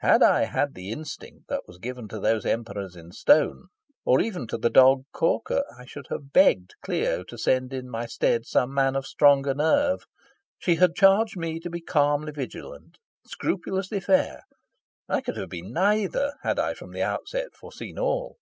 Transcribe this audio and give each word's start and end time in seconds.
Had 0.00 0.22
I 0.22 0.44
had 0.44 0.74
the 0.74 0.90
instinct 0.92 1.48
that 1.48 1.62
was 1.66 1.78
given 1.78 2.06
to 2.08 2.20
those 2.20 2.44
Emperors 2.44 2.96
in 2.96 3.12
stone, 3.12 3.68
and 4.04 4.20
even 4.20 4.46
to 4.48 4.58
the 4.58 4.68
dog 4.68 5.04
Corker, 5.10 5.64
I 5.74 5.86
should 5.86 6.08
have 6.10 6.34
begged 6.34 6.74
Clio 6.82 7.24
to 7.24 7.38
send 7.38 7.72
in 7.72 7.88
my 7.88 8.04
stead 8.04 8.44
some 8.44 8.74
man 8.74 8.94
of 8.94 9.06
stronger 9.06 9.54
nerve. 9.54 10.04
She 10.58 10.74
had 10.74 10.94
charged 10.94 11.38
me 11.38 11.58
to 11.60 11.70
be 11.70 11.80
calmly 11.80 12.30
vigilant, 12.32 12.98
scrupulously 13.26 14.00
fair. 14.00 14.42
I 15.08 15.22
could 15.22 15.38
have 15.38 15.48
been 15.48 15.72
neither, 15.72 16.34
had 16.42 16.58
I 16.58 16.74
from 16.74 16.90
the 16.92 17.02
outset 17.02 17.54
foreseen 17.54 17.98
all. 17.98 18.36